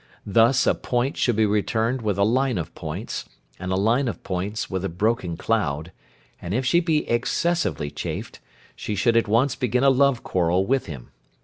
[0.25, 4.23] Thus a 'point' should be returned with a 'line of points,' and a 'line of
[4.23, 5.91] points' with a 'broken cloud,'
[6.41, 8.39] and if she be excessively chafed,
[8.75, 11.11] she should at once begin a love quarrel with him.